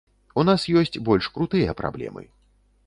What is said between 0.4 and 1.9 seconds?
У нас ёсць больш крутыя